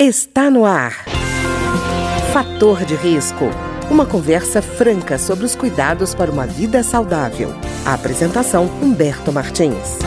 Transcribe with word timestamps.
Está 0.00 0.48
no 0.48 0.64
ar. 0.64 0.92
Fator 2.32 2.84
de 2.84 2.94
risco. 2.94 3.46
Uma 3.90 4.06
conversa 4.06 4.62
franca 4.62 5.18
sobre 5.18 5.44
os 5.44 5.56
cuidados 5.56 6.14
para 6.14 6.30
uma 6.30 6.46
vida 6.46 6.84
saudável. 6.84 7.48
A 7.84 7.94
apresentação 7.94 8.66
Humberto 8.80 9.32
Martins. 9.32 9.98